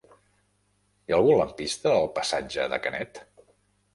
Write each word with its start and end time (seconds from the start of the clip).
Hi 1.09 1.13
ha 1.15 1.15
algun 1.17 1.37
lampista 1.41 1.91
al 1.97 2.09
passatge 2.17 2.65
de 2.75 2.79
Canet? 2.87 3.21